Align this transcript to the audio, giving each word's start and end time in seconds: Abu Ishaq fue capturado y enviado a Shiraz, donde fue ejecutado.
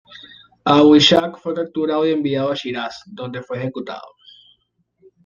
Abu 0.65 0.95
Ishaq 0.95 1.37
fue 1.37 1.53
capturado 1.53 2.07
y 2.07 2.11
enviado 2.11 2.51
a 2.51 2.55
Shiraz, 2.55 3.03
donde 3.05 3.43
fue 3.43 3.59
ejecutado. 3.59 4.15